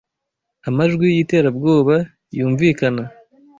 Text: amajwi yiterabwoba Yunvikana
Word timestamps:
amajwi 0.67 1.05
yiterabwoba 1.15 1.95
Yunvikana 2.37 3.03